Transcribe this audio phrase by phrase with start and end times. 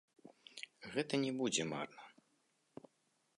[0.95, 2.03] Гэта не будзе марна.